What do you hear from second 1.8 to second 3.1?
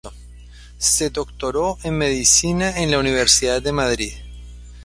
en Medicina en la